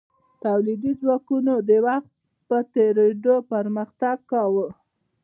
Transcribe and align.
تولیدي 0.43 0.91
ځواکونو 1.01 1.53
د 1.69 1.71
وخت 1.87 2.11
په 2.47 2.57
تیریدو 2.75 3.35
پرمختګ 3.51 4.17
کاوه. 4.31 4.67